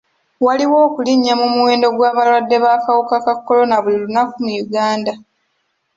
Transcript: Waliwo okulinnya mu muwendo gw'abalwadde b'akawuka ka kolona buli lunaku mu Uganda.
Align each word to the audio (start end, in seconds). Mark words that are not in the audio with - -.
Waliwo 0.45 0.77
okulinnya 0.87 1.33
mu 1.41 1.47
muwendo 1.55 1.87
gw'abalwadde 1.97 2.57
b'akawuka 2.63 3.15
ka 3.25 3.33
kolona 3.35 3.75
buli 3.83 3.97
lunaku 4.03 4.35
mu 4.45 4.51
Uganda. 4.65 5.13